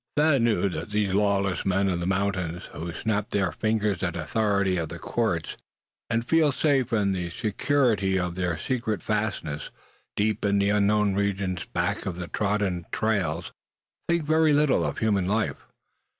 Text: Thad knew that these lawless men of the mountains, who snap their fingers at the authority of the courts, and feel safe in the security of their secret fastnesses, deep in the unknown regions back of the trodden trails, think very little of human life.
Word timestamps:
Thad 0.17 0.41
knew 0.41 0.67
that 0.67 0.89
these 0.89 1.13
lawless 1.13 1.63
men 1.63 1.87
of 1.87 1.99
the 1.99 2.07
mountains, 2.07 2.63
who 2.73 2.91
snap 2.91 3.29
their 3.29 3.51
fingers 3.51 4.01
at 4.01 4.15
the 4.15 4.23
authority 4.23 4.77
of 4.77 4.89
the 4.89 4.97
courts, 4.97 5.57
and 6.09 6.25
feel 6.27 6.51
safe 6.51 6.91
in 6.91 7.11
the 7.11 7.29
security 7.29 8.17
of 8.17 8.33
their 8.33 8.57
secret 8.57 9.03
fastnesses, 9.03 9.69
deep 10.15 10.43
in 10.43 10.57
the 10.57 10.69
unknown 10.69 11.13
regions 11.13 11.65
back 11.65 12.07
of 12.07 12.15
the 12.15 12.27
trodden 12.29 12.87
trails, 12.91 13.51
think 14.09 14.23
very 14.23 14.53
little 14.55 14.83
of 14.83 14.97
human 14.97 15.27
life. 15.27 15.67